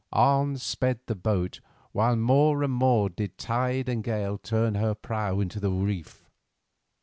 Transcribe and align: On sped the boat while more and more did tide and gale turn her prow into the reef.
On 0.13 0.57
sped 0.57 1.01
the 1.05 1.13
boat 1.13 1.59
while 1.91 2.15
more 2.15 2.63
and 2.63 2.73
more 2.73 3.07
did 3.07 3.37
tide 3.37 3.87
and 3.87 4.03
gale 4.03 4.39
turn 4.39 4.73
her 4.73 4.95
prow 4.95 5.39
into 5.39 5.59
the 5.59 5.69
reef. 5.69 6.27